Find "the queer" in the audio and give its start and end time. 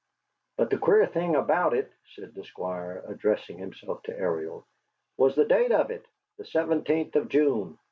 0.71-1.05